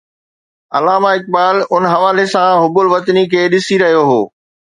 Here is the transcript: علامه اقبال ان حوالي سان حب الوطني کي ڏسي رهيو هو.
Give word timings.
علامه 0.75 1.09
اقبال 1.17 1.55
ان 1.73 1.83
حوالي 1.93 2.25
سان 2.33 2.51
حب 2.61 2.75
الوطني 2.83 3.23
کي 3.31 3.41
ڏسي 3.53 3.75
رهيو 3.83 4.01
هو. 4.09 4.21